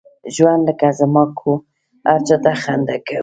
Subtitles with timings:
[0.35, 1.57] ژوند لکه زما کوه،
[2.09, 3.19] هر چاته خنده کوه!